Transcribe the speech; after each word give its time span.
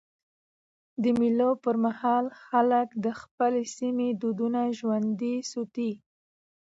د 1.03 1.05
مېلو 1.19 1.51
پر 1.63 1.75
مهال 1.85 2.25
خلک 2.45 2.87
د 3.05 3.07
خپل 3.21 3.53
سیمي 3.77 4.09
دودونه 4.21 4.59
ژوندي 4.79 5.35
ساتي. 5.51 5.91